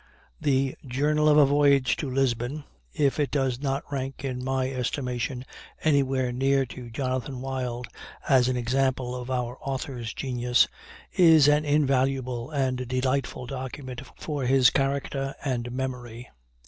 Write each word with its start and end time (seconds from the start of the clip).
The 0.39 0.75
Journal 0.83 1.29
of 1.29 1.37
a 1.37 1.45
Voyage 1.45 1.95
to 1.97 2.09
Lisbon, 2.09 2.63
if 2.91 3.19
it 3.19 3.29
does 3.29 3.61
not 3.61 3.83
rank 3.91 4.25
in 4.25 4.43
my 4.43 4.71
estimation 4.71 5.45
anywhere 5.83 6.31
near 6.31 6.65
to 6.65 6.89
Jonathan 6.89 7.39
Wild 7.39 7.85
as 8.27 8.47
an 8.47 8.57
example 8.57 9.15
of 9.15 9.29
our 9.29 9.59
author's 9.61 10.11
genius, 10.11 10.67
is 11.11 11.47
an 11.47 11.65
invaluable 11.65 12.49
and 12.49 12.87
delightful 12.87 13.45
document 13.45 14.01
for 14.17 14.47
his 14.47 14.71
character 14.71 15.35
and 15.45 15.71
memory. 15.71 16.31